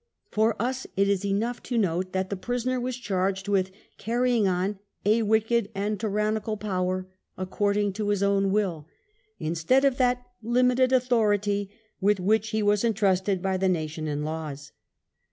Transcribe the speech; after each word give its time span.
For 0.31 0.55
US 0.59 0.87
it 0.97 1.07
is 1.07 1.23
enough 1.23 1.61
to 1.61 1.77
note 1.77 2.11
that 2.11 2.25
^^^^' 2.25 2.29
the 2.29 2.35
prisoner 2.35 2.79
was 2.79 2.97
charged 2.97 3.47
with 3.47 3.69
carrying 3.99 4.47
on 4.47 4.79
"a 5.05 5.21
wicked 5.21 5.69
and 5.75 5.99
tyrannical 5.99 6.57
power, 6.57 7.07
according 7.37 7.93
to 7.93 8.07
his 8.09 8.23
own 8.23 8.49
will", 8.51 8.87
instead 9.39 9.85
of 9.85 9.97
that 9.97 10.25
"limited 10.41 10.91
authority" 10.91 11.69
with 11.99 12.19
which 12.19 12.49
he 12.49 12.63
was 12.63 12.83
intrusted 12.83 13.43
by 13.43 13.57
the 13.57 13.69
nation 13.69 14.07
and 14.07 14.25
laws. 14.25 14.71